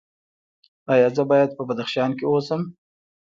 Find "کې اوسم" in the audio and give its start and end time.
2.17-2.61